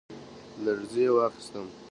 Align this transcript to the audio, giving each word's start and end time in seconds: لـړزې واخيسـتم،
لـړزې 0.63 1.05
واخيسـتم، 1.15 1.67